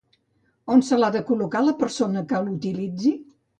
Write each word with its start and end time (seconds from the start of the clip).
On 0.75 0.81
se 0.87 0.97
l'ha 1.01 1.09
de 1.17 1.21
col·locar 1.27 1.63
la 1.67 1.75
persona 1.83 2.25
que 2.33 2.43
l'utilitzi? 2.49 3.15